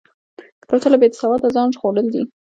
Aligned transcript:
کتابچه 0.61 0.89
له 0.91 0.97
بېسواده 1.01 1.47
ځان 1.55 1.67
ژغورل 1.75 2.07
دي 2.13 2.23